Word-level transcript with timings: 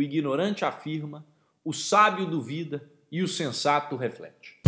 o 0.00 0.02
ignorante 0.02 0.64
afirma, 0.64 1.26
o 1.62 1.74
sábio 1.74 2.24
duvida 2.24 2.82
e 3.12 3.22
o 3.22 3.28
sensato 3.28 3.96
reflete. 3.96 4.58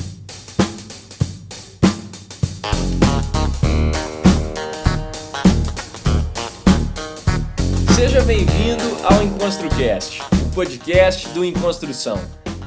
Seja 7.95 8.21
bem-vindo 8.25 8.85
ao 9.05 9.23
EnconstruCast, 9.23 10.21
o 10.21 10.55
podcast 10.55 11.27
do 11.31 11.43
Enconstrução. 11.43 12.19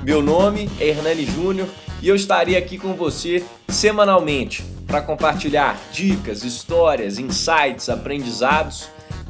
Meu 0.04 0.24
nome 0.24 0.68
é 0.80 0.88
Hernani 0.88 1.24
Júnior 1.24 1.70
e 2.02 2.08
eu 2.08 2.16
estarei 2.16 2.58
aqui 2.58 2.80
com 2.80 2.96
você 2.96 3.46
semanalmente 3.70 4.64
para 4.88 5.04
compartilhar 5.04 5.80
dicas, 5.92 6.44
histórias, 6.44 7.20
insights, 7.20 7.90
aprendizados 7.90 8.90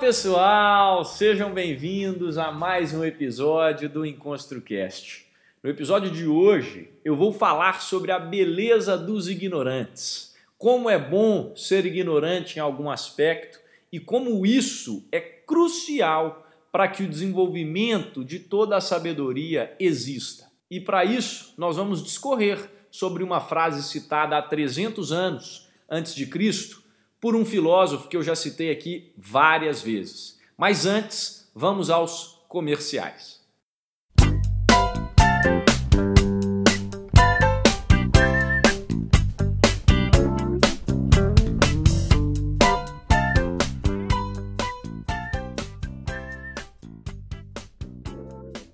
Pessoal, 0.00 1.04
sejam 1.04 1.52
bem-vindos 1.52 2.36
a 2.36 2.50
mais 2.50 2.92
um 2.92 3.04
episódio 3.04 3.88
do 3.88 4.04
EnconstruCast. 4.04 5.26
No 5.62 5.70
episódio 5.70 6.10
de 6.10 6.26
hoje 6.26 6.90
eu 7.04 7.14
vou 7.14 7.32
falar 7.32 7.80
sobre 7.80 8.10
a 8.10 8.18
beleza 8.18 8.98
dos 8.98 9.28
ignorantes, 9.28 10.34
como 10.58 10.90
é 10.90 10.98
bom 10.98 11.54
ser 11.56 11.86
ignorante 11.86 12.56
em 12.56 12.60
algum 12.60 12.90
aspecto 12.90 13.60
e 13.92 14.00
como 14.00 14.44
isso 14.44 15.06
é 15.12 15.20
crucial 15.20 16.46
para 16.72 16.88
que 16.88 17.04
o 17.04 17.08
desenvolvimento 17.08 18.24
de 18.24 18.40
toda 18.40 18.76
a 18.76 18.80
sabedoria 18.80 19.74
exista. 19.78 20.50
E 20.70 20.80
para 20.80 21.04
isso 21.04 21.54
nós 21.56 21.76
vamos 21.76 22.02
discorrer 22.02 22.70
sobre 22.90 23.22
uma 23.22 23.40
frase 23.40 23.82
citada 23.82 24.36
há 24.36 24.42
300 24.42 25.12
anos 25.12 25.68
antes 25.88 26.14
de 26.14 26.26
Cristo 26.26 26.83
por 27.24 27.34
um 27.34 27.42
filósofo 27.42 28.06
que 28.06 28.18
eu 28.18 28.22
já 28.22 28.36
citei 28.36 28.70
aqui 28.70 29.10
várias 29.16 29.80
vezes. 29.80 30.38
Mas 30.58 30.84
antes, 30.84 31.50
vamos 31.54 31.88
aos 31.88 32.44
comerciais. 32.48 33.33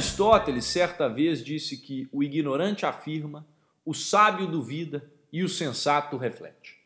Aristóteles 0.00 0.64
certa 0.64 1.10
vez 1.10 1.44
disse 1.44 1.76
que 1.76 2.08
o 2.10 2.22
ignorante 2.22 2.86
afirma, 2.86 3.46
o 3.84 3.92
sábio 3.92 4.46
duvida 4.46 5.04
e 5.30 5.44
o 5.44 5.48
sensato 5.48 6.16
reflete. 6.16 6.78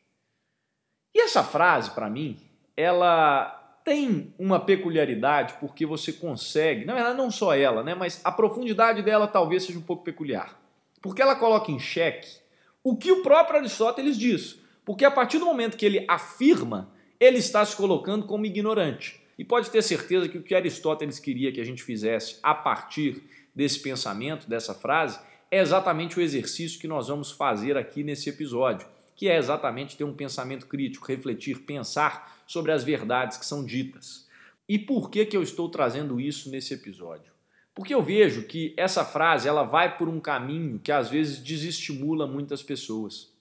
E 1.15 1.21
essa 1.21 1.45
frase, 1.45 1.93
para 1.93 2.11
mim, 2.11 2.41
ela 2.77 3.79
tem 3.85 4.35
uma 4.37 4.59
peculiaridade 4.59 5.55
porque 5.61 5.87
você 5.87 6.13
consegue, 6.13 6.85
na 6.85 6.93
verdade 6.93 7.17
não 7.17 7.31
só 7.31 7.55
ela, 7.55 7.85
né, 7.85 7.95
mas 7.95 8.21
a 8.25 8.33
profundidade 8.33 9.01
dela 9.01 9.29
talvez 9.29 9.63
seja 9.63 9.79
um 9.79 9.83
pouco 9.83 10.03
peculiar. 10.03 10.61
Porque 11.01 11.23
ela 11.23 11.37
coloca 11.37 11.71
em 11.71 11.79
xeque 11.79 12.41
o 12.83 12.97
que 12.97 13.13
o 13.13 13.23
próprio 13.23 13.61
Aristóteles 13.61 14.19
diz. 14.19 14.59
Porque 14.85 15.05
a 15.05 15.11
partir 15.11 15.39
do 15.39 15.45
momento 15.45 15.77
que 15.77 15.87
ele 15.87 16.05
afirma, 16.09 16.91
ele 17.21 17.39
está 17.39 17.65
se 17.65 17.77
colocando 17.77 18.27
como 18.27 18.45
ignorante. 18.45 19.23
E 19.39 19.45
pode 19.45 19.71
ter 19.71 19.83
certeza 19.83 20.29
que 20.29 20.39
o 20.39 20.43
que 20.43 20.55
Aristóteles 20.55 21.19
queria 21.19 21.53
que 21.53 21.61
a 21.61 21.65
gente 21.65 21.83
fizesse 21.83 22.39
a 22.43 22.55
partir 22.55 23.23
desse 23.55 23.81
pensamento, 23.81 24.49
dessa 24.49 24.75
frase, 24.75 25.19
é 25.51 25.61
exatamente 25.61 26.19
o 26.19 26.23
exercício 26.23 26.81
que 26.81 26.89
nós 26.89 27.09
vamos 27.09 27.31
fazer 27.31 27.77
aqui 27.77 28.03
nesse 28.03 28.29
episódio, 28.29 28.87
que 29.15 29.29
é 29.29 29.37
exatamente 29.37 29.97
ter 29.97 30.05
um 30.05 30.15
pensamento 30.15 30.67
crítico, 30.67 31.07
refletir, 31.07 31.61
pensar 31.61 32.43
sobre 32.47 32.73
as 32.73 32.83
verdades 32.83 33.37
que 33.37 33.47
são 33.47 33.65
ditas. 33.65 34.29
E 34.69 34.79
por 34.79 35.11
que, 35.11 35.27
que 35.27 35.37
eu 35.37 35.43
estou 35.43 35.69
trazendo 35.69 36.21
isso 36.21 36.51
nesse 36.51 36.75
episódio? 36.75 37.33
Porque 37.75 37.95
eu 37.95 38.03
vejo 38.03 38.45
que 38.45 38.73
essa 38.77 39.05
frase 39.05 39.49
ela 39.49 39.65
vai 39.65 39.97
por 39.97 40.09
um 40.09 40.21
caminho 40.21 40.79
que 40.79 40.93
às 40.93 41.11
vezes 41.11 41.39
desestimula 41.39 42.27
muitas 42.27 42.63
pessoas. 42.63 43.33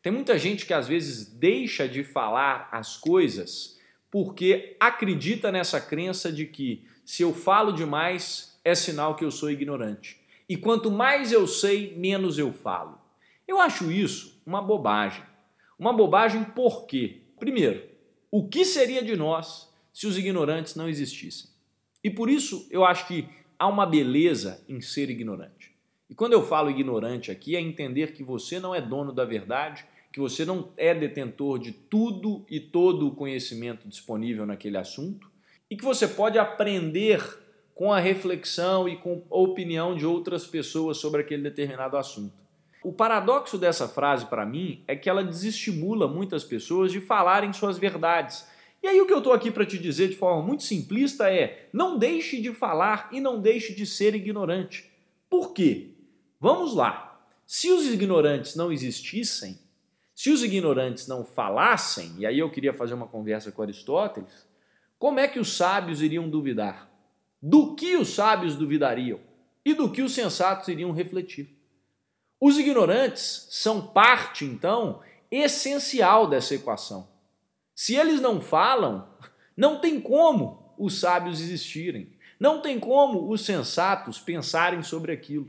Tem 0.00 0.12
muita 0.12 0.38
gente 0.38 0.64
que 0.64 0.72
às 0.72 0.88
vezes 0.88 1.26
deixa 1.26 1.88
de 1.88 2.02
falar 2.02 2.68
as 2.72 2.96
coisas 2.96 3.78
porque 4.10 4.76
acredita 4.80 5.52
nessa 5.52 5.80
crença 5.80 6.32
de 6.32 6.46
que 6.46 6.84
se 7.04 7.22
eu 7.22 7.32
falo 7.32 7.72
demais 7.72 8.58
é 8.64 8.74
sinal 8.74 9.14
que 9.14 9.24
eu 9.24 9.30
sou 9.30 9.50
ignorante. 9.50 10.20
E 10.48 10.56
quanto 10.56 10.90
mais 10.90 11.32
eu 11.32 11.46
sei, 11.46 11.94
menos 11.96 12.38
eu 12.38 12.52
falo. 12.52 12.98
Eu 13.46 13.60
acho 13.60 13.90
isso 13.90 14.40
uma 14.44 14.60
bobagem. 14.60 15.22
Uma 15.78 15.92
bobagem 15.92 16.44
por 16.44 16.86
quê? 16.86 17.22
Primeiro, 17.38 17.82
o 18.30 18.48
que 18.48 18.64
seria 18.64 19.02
de 19.02 19.16
nós 19.16 19.72
se 19.92 20.06
os 20.06 20.18
ignorantes 20.18 20.74
não 20.74 20.88
existissem? 20.88 21.50
E 22.02 22.10
por 22.10 22.28
isso 22.28 22.66
eu 22.70 22.84
acho 22.84 23.06
que 23.06 23.28
há 23.58 23.66
uma 23.66 23.86
beleza 23.86 24.64
em 24.68 24.80
ser 24.80 25.10
ignorante. 25.10 25.74
E 26.08 26.14
quando 26.14 26.32
eu 26.32 26.42
falo 26.42 26.70
ignorante 26.70 27.30
aqui, 27.30 27.54
é 27.54 27.60
entender 27.60 28.12
que 28.12 28.24
você 28.24 28.58
não 28.58 28.74
é 28.74 28.80
dono 28.80 29.12
da 29.12 29.24
verdade 29.24 29.86
que 30.12 30.20
você 30.20 30.44
não 30.44 30.72
é 30.76 30.94
detentor 30.94 31.58
de 31.58 31.72
tudo 31.72 32.44
e 32.48 32.58
todo 32.58 33.06
o 33.06 33.14
conhecimento 33.14 33.88
disponível 33.88 34.44
naquele 34.44 34.76
assunto 34.76 35.30
e 35.70 35.76
que 35.76 35.84
você 35.84 36.08
pode 36.08 36.38
aprender 36.38 37.22
com 37.74 37.92
a 37.92 37.98
reflexão 37.98 38.88
e 38.88 38.96
com 38.96 39.24
a 39.30 39.36
opinião 39.36 39.94
de 39.94 40.04
outras 40.04 40.46
pessoas 40.46 40.98
sobre 40.98 41.20
aquele 41.20 41.42
determinado 41.42 41.96
assunto. 41.96 42.34
O 42.82 42.92
paradoxo 42.92 43.56
dessa 43.56 43.86
frase 43.86 44.26
para 44.26 44.44
mim 44.44 44.82
é 44.88 44.96
que 44.96 45.08
ela 45.08 45.22
desestimula 45.22 46.08
muitas 46.08 46.44
pessoas 46.44 46.90
de 46.90 47.00
falarem 47.00 47.52
suas 47.52 47.78
verdades. 47.78 48.46
E 48.82 48.88
aí 48.88 49.00
o 49.00 49.06
que 49.06 49.12
eu 49.12 49.18
estou 49.18 49.32
aqui 49.32 49.50
para 49.50 49.66
te 49.66 49.78
dizer 49.78 50.08
de 50.08 50.16
forma 50.16 50.42
muito 50.42 50.62
simplista 50.62 51.30
é: 51.30 51.68
não 51.72 51.98
deixe 51.98 52.40
de 52.40 52.52
falar 52.52 53.08
e 53.12 53.20
não 53.20 53.40
deixe 53.40 53.74
de 53.74 53.86
ser 53.86 54.14
ignorante. 54.14 54.90
Por 55.28 55.52
quê? 55.52 55.90
Vamos 56.40 56.74
lá. 56.74 57.22
Se 57.46 57.70
os 57.70 57.86
ignorantes 57.86 58.56
não 58.56 58.72
existissem, 58.72 59.58
se 60.20 60.28
os 60.30 60.44
ignorantes 60.44 61.06
não 61.06 61.24
falassem, 61.24 62.12
e 62.18 62.26
aí 62.26 62.38
eu 62.38 62.50
queria 62.50 62.74
fazer 62.74 62.92
uma 62.92 63.06
conversa 63.06 63.50
com 63.50 63.62
Aristóteles, 63.62 64.46
como 64.98 65.18
é 65.18 65.26
que 65.26 65.40
os 65.40 65.56
sábios 65.56 66.02
iriam 66.02 66.28
duvidar? 66.28 66.90
Do 67.40 67.74
que 67.74 67.96
os 67.96 68.10
sábios 68.10 68.54
duvidariam? 68.54 69.18
E 69.64 69.72
do 69.72 69.90
que 69.90 70.02
os 70.02 70.12
sensatos 70.12 70.68
iriam 70.68 70.92
refletir? 70.92 71.56
Os 72.38 72.58
ignorantes 72.58 73.46
são 73.48 73.86
parte, 73.86 74.44
então, 74.44 75.00
essencial 75.30 76.26
dessa 76.26 76.54
equação. 76.54 77.08
Se 77.74 77.94
eles 77.94 78.20
não 78.20 78.42
falam, 78.42 79.08
não 79.56 79.80
tem 79.80 79.98
como 79.98 80.74
os 80.76 81.00
sábios 81.00 81.40
existirem. 81.40 82.12
Não 82.38 82.60
tem 82.60 82.78
como 82.78 83.30
os 83.30 83.42
sensatos 83.42 84.20
pensarem 84.20 84.82
sobre 84.82 85.12
aquilo. 85.12 85.48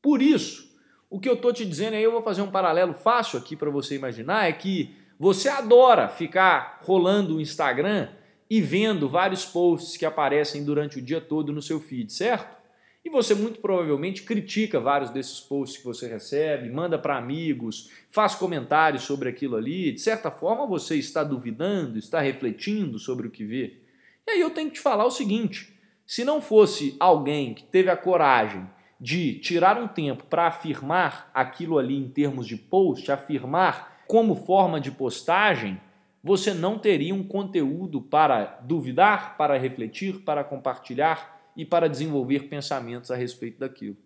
Por 0.00 0.22
isso, 0.22 0.67
o 1.10 1.18
que 1.18 1.28
eu 1.28 1.34
estou 1.34 1.52
te 1.52 1.64
dizendo 1.64 1.94
aí, 1.94 2.02
eu 2.02 2.12
vou 2.12 2.22
fazer 2.22 2.42
um 2.42 2.50
paralelo 2.50 2.92
fácil 2.92 3.38
aqui 3.38 3.56
para 3.56 3.70
você 3.70 3.96
imaginar, 3.96 4.48
é 4.48 4.52
que 4.52 4.94
você 5.18 5.48
adora 5.48 6.08
ficar 6.08 6.80
rolando 6.82 7.36
o 7.36 7.40
Instagram 7.40 8.08
e 8.48 8.60
vendo 8.60 9.08
vários 9.08 9.44
posts 9.44 9.96
que 9.96 10.06
aparecem 10.06 10.64
durante 10.64 10.98
o 10.98 11.02
dia 11.02 11.20
todo 11.20 11.52
no 11.52 11.60
seu 11.60 11.80
feed, 11.80 12.12
certo? 12.12 12.56
E 13.04 13.10
você 13.10 13.34
muito 13.34 13.60
provavelmente 13.60 14.22
critica 14.22 14.78
vários 14.78 15.10
desses 15.10 15.40
posts 15.40 15.78
que 15.78 15.84
você 15.84 16.06
recebe, 16.06 16.70
manda 16.70 16.98
para 16.98 17.16
amigos, 17.16 17.90
faz 18.10 18.34
comentários 18.34 19.04
sobre 19.04 19.28
aquilo 19.28 19.56
ali. 19.56 19.92
De 19.92 20.00
certa 20.00 20.30
forma, 20.30 20.66
você 20.66 20.96
está 20.96 21.24
duvidando, 21.24 21.98
está 21.98 22.20
refletindo 22.20 22.98
sobre 22.98 23.26
o 23.26 23.30
que 23.30 23.44
vê. 23.44 23.78
E 24.26 24.32
aí 24.32 24.40
eu 24.40 24.50
tenho 24.50 24.68
que 24.68 24.74
te 24.74 24.80
falar 24.80 25.06
o 25.06 25.10
seguinte: 25.10 25.72
se 26.06 26.22
não 26.22 26.40
fosse 26.40 26.96
alguém 27.00 27.54
que 27.54 27.62
teve 27.62 27.88
a 27.88 27.96
coragem 27.96 28.68
de 29.00 29.34
tirar 29.38 29.80
um 29.80 29.86
tempo 29.86 30.24
para 30.24 30.46
afirmar 30.46 31.30
aquilo 31.32 31.78
ali 31.78 31.96
em 31.96 32.08
termos 32.08 32.46
de 32.46 32.56
post, 32.56 33.10
afirmar 33.12 34.02
como 34.06 34.34
forma 34.34 34.80
de 34.80 34.90
postagem, 34.90 35.80
você 36.22 36.52
não 36.52 36.78
teria 36.78 37.14
um 37.14 37.22
conteúdo 37.22 38.00
para 38.00 38.58
duvidar, 38.62 39.36
para 39.36 39.56
refletir, 39.56 40.20
para 40.20 40.42
compartilhar 40.42 41.50
e 41.56 41.64
para 41.64 41.88
desenvolver 41.88 42.48
pensamentos 42.48 43.10
a 43.10 43.16
respeito 43.16 43.58
daquilo. 43.58 43.96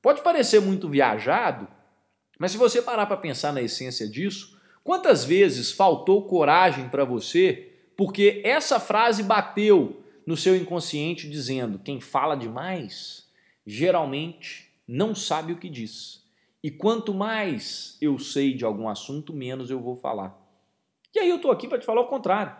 Pode 0.00 0.22
parecer 0.22 0.60
muito 0.60 0.88
viajado, 0.88 1.68
mas 2.38 2.52
se 2.52 2.56
você 2.56 2.80
parar 2.80 3.06
para 3.06 3.16
pensar 3.16 3.52
na 3.52 3.60
essência 3.60 4.08
disso, 4.08 4.58
quantas 4.82 5.24
vezes 5.24 5.72
faltou 5.72 6.26
coragem 6.26 6.88
para 6.88 7.04
você 7.04 7.68
porque 7.96 8.40
essa 8.44 8.78
frase 8.78 9.24
bateu 9.24 10.04
no 10.24 10.36
seu 10.36 10.54
inconsciente 10.54 11.28
dizendo: 11.28 11.80
quem 11.80 12.00
fala 12.00 12.36
demais 12.36 13.27
geralmente 13.68 14.72
não 14.88 15.14
sabe 15.14 15.52
o 15.52 15.58
que 15.58 15.68
diz. 15.68 16.24
E 16.64 16.70
quanto 16.70 17.12
mais 17.12 17.98
eu 18.00 18.18
sei 18.18 18.54
de 18.54 18.64
algum 18.64 18.88
assunto, 18.88 19.34
menos 19.34 19.70
eu 19.70 19.78
vou 19.78 19.94
falar. 19.94 20.34
E 21.14 21.18
aí 21.18 21.28
eu 21.28 21.36
estou 21.36 21.50
aqui 21.50 21.68
para 21.68 21.78
te 21.78 21.84
falar 21.84 22.00
o 22.00 22.06
contrário. 22.06 22.56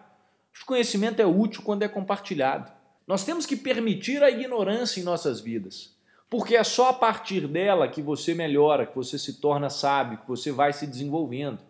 O 0.63 0.67
conhecimento 0.67 1.23
é 1.23 1.27
útil 1.27 1.63
quando 1.63 1.83
é 1.83 1.89
compartilhado. 1.89 2.71
Nós 3.07 3.25
temos 3.25 3.47
que 3.47 3.57
permitir 3.57 4.23
a 4.23 4.29
ignorância 4.29 5.01
em 5.01 5.05
nossas 5.05 5.41
vidas, 5.41 5.97
porque 6.29 6.55
é 6.55 6.63
só 6.63 6.91
a 6.91 6.93
partir 6.93 7.49
dela 7.49 7.89
que 7.89 8.03
você 8.03 8.35
melhora, 8.35 8.85
que 8.85 8.95
você 8.95 9.19
se 9.19 9.41
torna 9.41 9.71
sábio, 9.71 10.19
que 10.19 10.29
você 10.29 10.53
vai 10.53 10.75
se 10.75 10.87
desenvolvendo. 10.87 11.61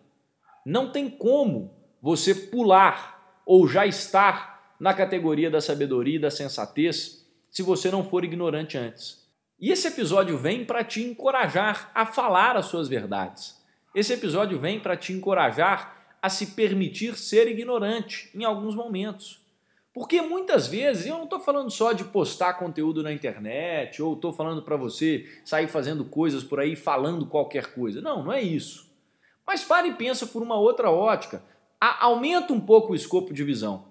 Não 0.65 0.91
tem 0.91 1.09
como 1.09 1.73
você 2.01 2.35
pular 2.35 3.41
ou 3.45 3.65
já 3.69 3.85
estar 3.85 4.75
na 4.77 4.93
categoria 4.93 5.49
da 5.49 5.61
sabedoria 5.61 6.17
e 6.17 6.19
da 6.19 6.29
sensatez 6.29 7.25
se 7.49 7.63
você 7.63 7.89
não 7.89 8.03
for 8.03 8.25
ignorante 8.25 8.77
antes. 8.77 9.18
E 9.59 9.71
esse 9.71 9.87
episódio 9.87 10.37
vem 10.37 10.63
para 10.63 10.85
te 10.85 11.03
encorajar 11.03 11.91
a 11.93 12.05
falar 12.05 12.55
as 12.55 12.67
suas 12.67 12.87
verdades. 12.87 13.59
Esse 13.93 14.13
episódio 14.13 14.57
vem 14.57 14.79
para 14.79 14.95
te 14.95 15.11
encorajar 15.11 16.15
a 16.21 16.29
se 16.29 16.47
permitir 16.47 17.17
ser 17.17 17.47
ignorante 17.47 18.29
em 18.33 18.45
alguns 18.45 18.73
momentos. 18.73 19.41
Porque 19.93 20.21
muitas 20.21 20.67
vezes, 20.67 21.07
eu 21.07 21.17
não 21.17 21.25
estou 21.25 21.39
falando 21.41 21.69
só 21.69 21.91
de 21.91 22.05
postar 22.05 22.53
conteúdo 22.53 23.03
na 23.03 23.11
internet, 23.11 24.01
ou 24.01 24.13
estou 24.13 24.31
falando 24.31 24.61
para 24.61 24.77
você 24.77 25.27
sair 25.43 25.67
fazendo 25.67 26.05
coisas 26.05 26.41
por 26.41 26.59
aí, 26.61 26.75
falando 26.75 27.25
qualquer 27.25 27.73
coisa. 27.73 27.99
Não, 27.99 28.23
não 28.23 28.31
é 28.31 28.41
isso. 28.41 28.89
Mas 29.45 29.63
para 29.63 29.87
e 29.87 29.93
pensa 29.93 30.25
por 30.25 30.41
uma 30.41 30.55
outra 30.55 30.89
ótica. 30.89 31.43
Aumenta 31.81 32.53
um 32.53 32.61
pouco 32.61 32.93
o 32.93 32.95
escopo 32.95 33.33
de 33.33 33.43
visão. 33.43 33.88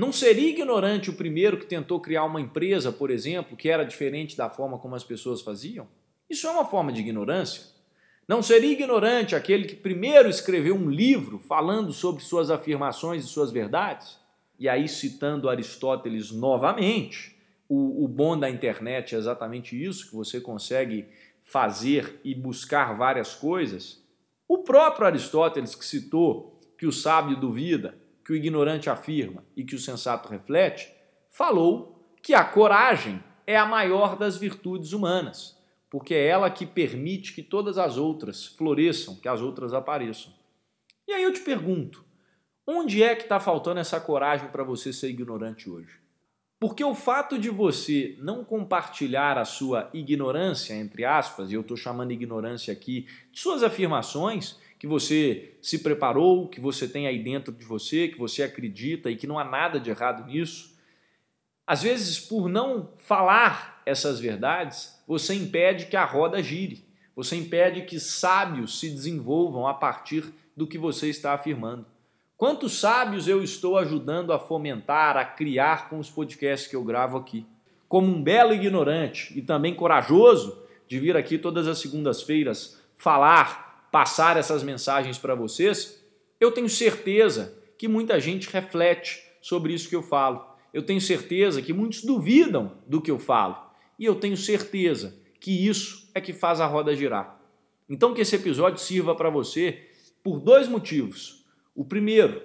Não 0.00 0.14
seria 0.14 0.48
ignorante 0.48 1.10
o 1.10 1.12
primeiro 1.12 1.58
que 1.58 1.66
tentou 1.66 2.00
criar 2.00 2.24
uma 2.24 2.40
empresa, 2.40 2.90
por 2.90 3.10
exemplo, 3.10 3.54
que 3.54 3.68
era 3.68 3.84
diferente 3.84 4.34
da 4.34 4.48
forma 4.48 4.78
como 4.78 4.94
as 4.94 5.04
pessoas 5.04 5.42
faziam? 5.42 5.86
Isso 6.30 6.46
é 6.46 6.50
uma 6.50 6.64
forma 6.64 6.90
de 6.90 7.02
ignorância. 7.02 7.64
Não 8.26 8.42
seria 8.42 8.72
ignorante 8.72 9.36
aquele 9.36 9.66
que 9.66 9.76
primeiro 9.76 10.30
escreveu 10.30 10.74
um 10.74 10.88
livro 10.88 11.38
falando 11.38 11.92
sobre 11.92 12.22
suas 12.22 12.50
afirmações 12.50 13.24
e 13.24 13.28
suas 13.28 13.52
verdades? 13.52 14.16
E 14.58 14.70
aí, 14.70 14.88
citando 14.88 15.50
Aristóteles 15.50 16.30
novamente, 16.30 17.36
o, 17.68 18.02
o 18.02 18.08
bom 18.08 18.38
da 18.38 18.48
internet 18.48 19.14
é 19.14 19.18
exatamente 19.18 19.76
isso, 19.76 20.08
que 20.08 20.16
você 20.16 20.40
consegue 20.40 21.08
fazer 21.42 22.18
e 22.24 22.34
buscar 22.34 22.96
várias 22.96 23.34
coisas. 23.34 24.02
O 24.48 24.64
próprio 24.64 25.06
Aristóteles, 25.06 25.74
que 25.74 25.84
citou 25.84 26.58
que 26.78 26.86
o 26.86 26.92
sábio 26.92 27.36
duvida, 27.36 27.99
que 28.24 28.32
o 28.32 28.36
ignorante 28.36 28.90
afirma 28.90 29.44
e 29.56 29.64
que 29.64 29.74
o 29.74 29.78
sensato 29.78 30.28
reflete, 30.28 30.92
falou 31.28 32.16
que 32.22 32.34
a 32.34 32.44
coragem 32.44 33.22
é 33.46 33.56
a 33.56 33.66
maior 33.66 34.16
das 34.16 34.36
virtudes 34.36 34.92
humanas 34.92 35.60
porque 35.90 36.14
é 36.14 36.28
ela 36.28 36.48
que 36.48 36.64
permite 36.64 37.34
que 37.34 37.42
todas 37.42 37.76
as 37.76 37.96
outras 37.96 38.46
floresçam, 38.46 39.16
que 39.16 39.28
as 39.28 39.40
outras 39.40 39.74
apareçam. 39.74 40.32
E 41.06 41.12
aí 41.12 41.24
eu 41.24 41.32
te 41.32 41.40
pergunto, 41.40 42.04
onde 42.64 43.02
é 43.02 43.16
que 43.16 43.24
está 43.24 43.40
faltando 43.40 43.80
essa 43.80 44.00
coragem 44.00 44.48
para 44.50 44.62
você 44.62 44.92
ser 44.92 45.10
ignorante 45.10 45.68
hoje? 45.68 45.98
Porque 46.60 46.84
o 46.84 46.94
fato 46.94 47.38
de 47.38 47.50
você 47.50 48.16
não 48.20 48.44
compartilhar 48.44 49.36
a 49.36 49.44
sua 49.44 49.90
ignorância, 49.92 50.74
entre 50.74 51.04
aspas, 51.04 51.50
e 51.50 51.54
eu 51.54 51.62
estou 51.62 51.76
chamando 51.76 52.12
ignorância 52.12 52.72
aqui, 52.72 53.08
de 53.32 53.40
suas 53.40 53.62
afirmações, 53.62 54.60
que 54.80 54.86
você 54.86 55.58
se 55.60 55.80
preparou, 55.80 56.48
que 56.48 56.58
você 56.58 56.88
tem 56.88 57.06
aí 57.06 57.22
dentro 57.22 57.52
de 57.52 57.66
você, 57.66 58.08
que 58.08 58.18
você 58.18 58.42
acredita 58.42 59.10
e 59.10 59.16
que 59.16 59.26
não 59.26 59.38
há 59.38 59.44
nada 59.44 59.78
de 59.78 59.90
errado 59.90 60.26
nisso, 60.26 60.74
às 61.66 61.82
vezes, 61.82 62.18
por 62.18 62.48
não 62.48 62.88
falar 62.96 63.82
essas 63.84 64.18
verdades, 64.18 64.98
você 65.06 65.34
impede 65.34 65.84
que 65.84 65.96
a 65.96 66.04
roda 66.06 66.42
gire, 66.42 66.82
você 67.14 67.36
impede 67.36 67.82
que 67.82 68.00
sábios 68.00 68.80
se 68.80 68.88
desenvolvam 68.88 69.68
a 69.68 69.74
partir 69.74 70.24
do 70.56 70.66
que 70.66 70.78
você 70.78 71.10
está 71.10 71.34
afirmando. 71.34 71.84
Quantos 72.34 72.80
sábios 72.80 73.28
eu 73.28 73.44
estou 73.44 73.76
ajudando 73.76 74.32
a 74.32 74.38
fomentar, 74.38 75.14
a 75.14 75.26
criar 75.26 75.90
com 75.90 75.98
os 75.98 76.08
podcasts 76.08 76.66
que 76.66 76.74
eu 76.74 76.82
gravo 76.82 77.18
aqui? 77.18 77.46
Como 77.86 78.08
um 78.08 78.22
belo 78.22 78.54
ignorante 78.54 79.38
e 79.38 79.42
também 79.42 79.74
corajoso 79.74 80.58
de 80.88 80.98
vir 80.98 81.18
aqui 81.18 81.36
todas 81.36 81.68
as 81.68 81.78
segundas-feiras 81.78 82.80
falar, 82.96 83.69
passar 83.90 84.36
essas 84.36 84.62
mensagens 84.62 85.18
para 85.18 85.34
vocês, 85.34 86.02
eu 86.40 86.52
tenho 86.52 86.68
certeza 86.68 87.58
que 87.76 87.88
muita 87.88 88.20
gente 88.20 88.48
reflete 88.48 89.22
sobre 89.40 89.72
isso 89.72 89.88
que 89.88 89.96
eu 89.96 90.02
falo. 90.02 90.44
Eu 90.72 90.82
tenho 90.82 91.00
certeza 91.00 91.60
que 91.60 91.72
muitos 91.72 92.02
duvidam 92.02 92.76
do 92.86 93.00
que 93.00 93.10
eu 93.10 93.18
falo 93.18 93.70
e 93.98 94.04
eu 94.04 94.14
tenho 94.14 94.36
certeza 94.36 95.18
que 95.38 95.66
isso 95.66 96.10
é 96.14 96.20
que 96.20 96.32
faz 96.32 96.60
a 96.60 96.66
roda 96.66 96.94
girar. 96.94 97.38
Então 97.88 98.14
que 98.14 98.20
esse 98.20 98.36
episódio 98.36 98.78
sirva 98.78 99.14
para 99.14 99.30
você 99.30 99.88
por 100.22 100.38
dois 100.38 100.68
motivos. 100.68 101.44
O 101.74 101.84
primeiro, 101.84 102.42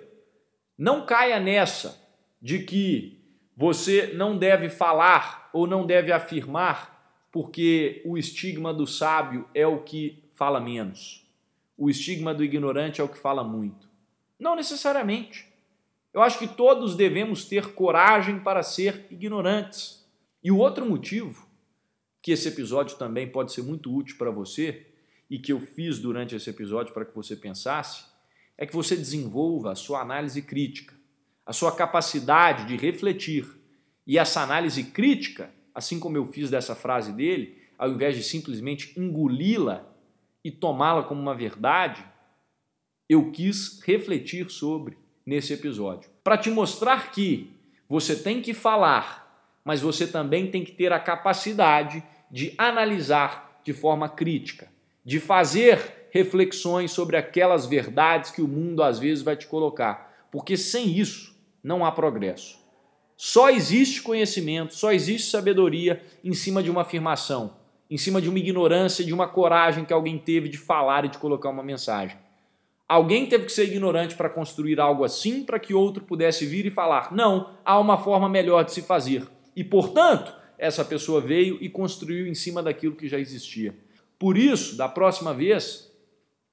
não 0.78 1.06
caia 1.06 1.40
nessa 1.40 2.02
de 2.42 2.60
que 2.60 3.20
você 3.56 4.12
não 4.14 4.38
deve 4.38 4.70
falar 4.70 5.50
ou 5.54 5.66
não 5.66 5.86
deve 5.86 6.12
afirmar 6.12 6.96
porque 7.32 8.02
o 8.06 8.18
estigma 8.18 8.74
do 8.74 8.88
sábio 8.88 9.48
é 9.54 9.68
o 9.68 9.84
que 9.84 10.24
fala 10.34 10.60
menos. 10.60 11.25
O 11.78 11.90
estigma 11.90 12.34
do 12.34 12.44
ignorante 12.44 13.02
é 13.02 13.04
o 13.04 13.10
que 13.10 13.18
fala 13.18 13.44
muito. 13.44 13.90
Não 14.40 14.56
necessariamente. 14.56 15.48
Eu 16.14 16.22
acho 16.22 16.40
que 16.40 16.48
todos 16.48 16.96
devemos 16.96 17.46
ter 17.46 17.74
coragem 17.74 18.40
para 18.40 18.64
ser 18.64 19.06
ignorantes. 19.12 20.06
E 20.44 20.52
o 20.52 20.58
outro 20.58 20.86
motivo 20.86 21.46
que 22.22 22.32
esse 22.32 22.48
episódio 22.48 22.98
também 22.98 23.28
pode 23.28 23.52
ser 23.52 23.62
muito 23.62 23.94
útil 23.94 24.18
para 24.18 24.32
você 24.32 24.88
e 25.30 25.38
que 25.38 25.54
eu 25.54 25.60
fiz 25.60 26.00
durante 26.00 26.36
esse 26.36 26.50
episódio 26.50 26.94
para 26.94 27.06
que 27.06 27.16
você 27.16 27.36
pensasse, 27.36 28.06
é 28.58 28.66
que 28.66 28.74
você 28.74 28.96
desenvolva 28.96 29.72
a 29.72 29.76
sua 29.76 30.02
análise 30.02 30.42
crítica, 30.42 30.96
a 31.46 31.54
sua 31.54 31.76
capacidade 31.76 32.66
de 32.66 32.76
refletir. 32.76 33.46
E 34.08 34.18
essa 34.18 34.42
análise 34.42 34.84
crítica, 34.86 35.52
assim 35.74 36.00
como 36.00 36.18
eu 36.18 36.26
fiz 36.26 36.50
dessa 36.50 36.74
frase 36.74 37.12
dele, 37.12 37.62
ao 37.78 37.92
invés 37.92 38.16
de 38.16 38.24
simplesmente 38.24 39.00
engoli-la 39.00 39.86
e 40.46 40.52
tomá-la 40.52 41.02
como 41.02 41.20
uma 41.20 41.34
verdade, 41.34 42.06
eu 43.10 43.32
quis 43.32 43.82
refletir 43.82 44.52
sobre 44.52 44.96
nesse 45.26 45.54
episódio. 45.54 46.08
Para 46.24 46.38
te 46.38 46.52
mostrar 46.52 47.10
que 47.12 47.52
você 47.90 48.16
tem 48.16 48.44
que 48.44 48.54
falar, 48.54 49.60
mas 49.66 49.82
você 49.82 50.06
também 50.06 50.52
tem 50.52 50.64
que 50.64 50.72
ter 50.72 50.94
a 50.94 51.00
capacidade 51.00 52.04
de 52.30 52.54
analisar 52.60 53.60
de 53.64 53.74
forma 53.74 54.08
crítica, 54.08 54.72
de 55.04 55.20
fazer 55.20 56.10
reflexões 56.12 56.92
sobre 56.92 57.18
aquelas 57.18 57.66
verdades 57.66 58.30
que 58.30 58.42
o 58.44 58.48
mundo 58.48 58.84
às 58.84 59.00
vezes 59.00 59.24
vai 59.24 59.36
te 59.36 59.48
colocar, 59.48 60.28
porque 60.32 60.56
sem 60.56 60.96
isso 60.96 61.36
não 61.64 61.84
há 61.84 61.92
progresso. 61.92 62.64
Só 63.18 63.50
existe 63.50 64.04
conhecimento, 64.04 64.76
só 64.76 64.92
existe 64.92 65.32
sabedoria 65.32 66.04
em 66.24 66.34
cima 66.34 66.62
de 66.62 66.70
uma 66.70 66.82
afirmação, 66.82 67.56
em 67.90 67.98
cima 67.98 68.22
de 68.22 68.30
uma 68.30 68.40
ignorância, 68.40 69.06
de 69.06 69.14
uma 69.14 69.28
coragem 69.28 69.86
que 69.86 69.94
alguém 69.94 70.18
teve 70.18 70.50
de 70.50 70.58
falar 70.58 71.06
e 71.06 71.10
de 71.10 71.18
colocar 71.18 71.50
uma 71.50 71.64
mensagem. 71.64 72.18
Alguém 72.88 73.26
teve 73.26 73.46
que 73.46 73.52
ser 73.52 73.66
ignorante 73.66 74.16
para 74.16 74.30
construir 74.30 74.80
algo 74.80 75.04
assim 75.04 75.44
para 75.44 75.60
que 75.60 75.74
outro 75.74 76.04
pudesse 76.04 76.46
vir 76.46 76.66
e 76.66 76.72
falar: 76.72 77.12
não, 77.12 77.56
há 77.64 77.80
uma 77.80 77.98
forma 77.98 78.30
melhor 78.30 78.64
de 78.64 78.74
se 78.74 78.82
fazer. 78.82 79.28
E, 79.56 79.64
portanto, 79.64 80.34
essa 80.58 80.86
pessoa 80.86 81.20
veio 81.20 81.58
e 81.62 81.70
construiu 81.70 82.28
em 82.28 82.36
cima 82.36 82.62
daquilo 82.62 82.96
que 82.96 83.08
já 83.08 83.20
existia. 83.20 83.76
Por 84.20 84.38
isso, 84.38 84.78
da 84.78 84.88
próxima 84.88 85.34
vez, 85.34 85.92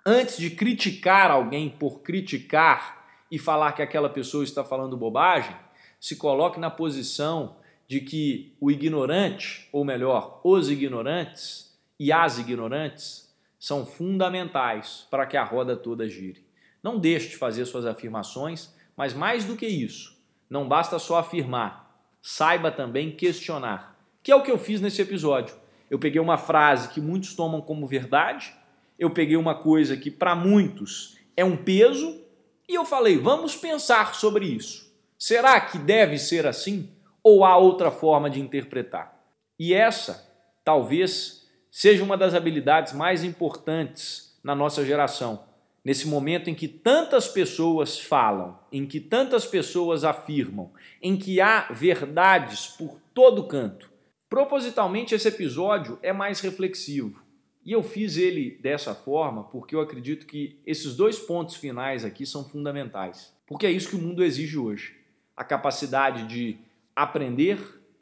antes 0.05 0.39
de 0.39 0.51
criticar 0.51 1.31
alguém 1.31 1.69
por 1.69 2.01
criticar 2.01 3.07
e 3.31 3.39
falar 3.39 3.73
que 3.73 3.83
aquela 3.83 4.09
pessoa 4.09 4.45
está 4.45 4.65
falando 4.65 4.97
bobagem, 4.97 5.55
se 6.01 6.17
coloque 6.17 6.59
na 6.59 6.71
posição 6.71 7.57
de 7.87 8.01
que 8.01 8.55
o 8.61 8.71
ignorante, 8.71 9.69
ou 9.73 9.85
melhor, 9.85 10.41
os 10.45 10.71
ignorantes 10.71 11.79
e 11.99 12.11
as 12.11 12.39
ignorantes, 12.39 13.33
são 13.59 13.87
fundamentais 13.87 15.07
para 15.11 15.27
que 15.27 15.37
a 15.37 15.45
roda 15.45 15.77
toda 15.77 16.09
gire. 16.09 16.45
Não 16.83 16.99
deixe 16.99 17.29
de 17.29 17.37
fazer 17.37 17.65
suas 17.65 17.87
afirmações, 17.87 18.75
mas 18.97 19.15
mais 19.15 19.45
do 19.45 19.57
que 19.57 19.67
isso, 19.67 20.21
não 20.51 20.69
basta 20.69 20.99
só 20.99 21.19
afirmar, 21.19 21.97
saiba 22.21 22.71
também 22.71 23.11
questionar, 23.13 23.97
que 24.23 24.33
é 24.33 24.37
o 24.37 24.43
que 24.43 24.51
eu 24.51 24.59
fiz 24.59 24.81
nesse 24.81 25.01
episódio. 25.01 25.55
Eu 25.91 25.99
peguei 25.99 26.21
uma 26.21 26.39
frase 26.39 26.89
que 26.89 27.01
muitos 27.01 27.35
tomam 27.35 27.61
como 27.61 27.87
verdade, 27.87 28.53
eu 28.99 29.11
peguei 29.11 29.37
uma 29.37 29.55
coisa 29.55 29.97
que 29.97 30.11
para 30.11 30.35
muitos 30.35 31.17
é 31.37 31.45
um 31.45 31.57
peso 31.57 32.21
e 32.69 32.75
eu 32.75 32.85
falei, 32.85 33.17
vamos 33.19 33.55
pensar 33.55 34.15
sobre 34.15 34.47
isso. 34.47 34.93
Será 35.19 35.61
que 35.61 35.79
deve 35.79 36.19
ser 36.19 36.47
assim 36.47 36.89
ou 37.23 37.45
há 37.45 37.57
outra 37.57 37.91
forma 37.91 38.29
de 38.29 38.41
interpretar? 38.41 39.19
E 39.59 39.73
essa, 39.73 40.29
talvez, 40.65 41.49
seja 41.71 42.03
uma 42.03 42.17
das 42.17 42.35
habilidades 42.35 42.93
mais 42.93 43.25
importantes 43.25 44.39
na 44.43 44.55
nossa 44.55 44.85
geração. 44.85 45.45
Nesse 45.85 46.07
momento 46.07 46.49
em 46.49 46.55
que 46.55 46.69
tantas 46.69 47.27
pessoas 47.27 47.99
falam, 47.99 48.59
em 48.71 48.87
que 48.87 49.01
tantas 49.01 49.45
pessoas 49.45 50.05
afirmam, 50.05 50.71
em 51.01 51.17
que 51.17 51.41
há 51.41 51.69
verdades 51.73 52.69
por 52.69 53.01
todo 53.13 53.47
canto. 53.49 53.91
Propositalmente, 54.29 55.15
esse 55.15 55.29
episódio 55.29 55.99
é 56.03 56.13
mais 56.13 56.41
reflexivo. 56.41 57.23
E 57.65 57.73
eu 57.73 57.83
fiz 57.83 58.17
ele 58.17 58.59
dessa 58.61 58.95
forma 58.95 59.45
porque 59.45 59.75
eu 59.75 59.81
acredito 59.81 60.27
que 60.27 60.59
esses 60.67 60.97
dois 60.97 61.19
pontos 61.19 61.55
finais 61.57 62.05
aqui 62.05 62.27
são 62.27 62.45
fundamentais. 62.45 63.33
Porque 63.47 63.67
é 63.67 63.71
isso 63.71 63.89
que 63.89 63.97
o 63.97 64.01
mundo 64.01 64.25
exige 64.25 64.59
hoje: 64.59 64.97
a 65.37 65.45
capacidade 65.45 66.27
de 66.27 66.59
aprender, 66.95 67.59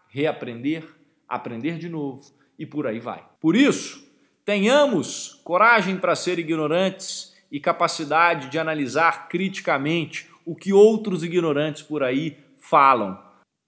reaprender, 0.09 0.85
aprender 1.28 1.78
de 1.78 1.88
novo 1.88 2.23
e 2.59 2.66
por 2.66 2.87
aí 2.87 2.99
vai. 2.99 3.25
Por 3.40 3.56
isso, 3.56 4.06
tenhamos 4.44 5.40
coragem 5.44 5.97
para 5.97 6.16
ser 6.16 6.38
ignorantes 6.38 7.35
e 7.50 7.59
capacidade 7.59 8.49
de 8.49 8.59
analisar 8.59 9.28
criticamente 9.28 10.28
o 10.44 10.54
que 10.54 10.73
outros 10.73 11.23
ignorantes 11.23 11.82
por 11.82 12.02
aí 12.02 12.37
falam. 12.56 13.18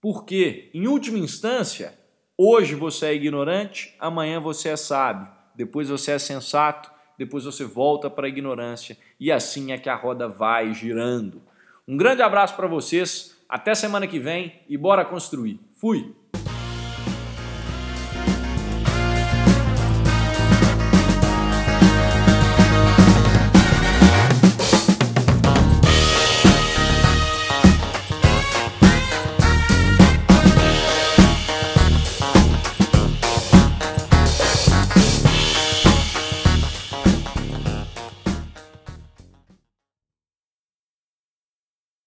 Porque, 0.00 0.70
em 0.74 0.86
última 0.86 1.18
instância, 1.18 1.98
hoje 2.36 2.74
você 2.74 3.06
é 3.06 3.14
ignorante, 3.14 3.94
amanhã 3.98 4.40
você 4.40 4.70
é 4.70 4.76
sábio, 4.76 5.30
depois 5.54 5.88
você 5.88 6.12
é 6.12 6.18
sensato, 6.18 6.90
depois 7.16 7.44
você 7.44 7.64
volta 7.64 8.10
para 8.10 8.26
a 8.26 8.28
ignorância 8.28 8.96
e 9.20 9.30
assim 9.30 9.72
é 9.72 9.78
que 9.78 9.88
a 9.88 9.94
roda 9.94 10.26
vai 10.26 10.74
girando. 10.74 11.42
Um 11.86 11.96
grande 11.96 12.22
abraço 12.22 12.56
para 12.56 12.66
vocês, 12.66 13.31
até 13.52 13.74
semana 13.74 14.06
que 14.06 14.18
vem 14.18 14.60
e 14.66 14.78
bora 14.78 15.04
construir. 15.04 15.60
Fui! 15.76 16.16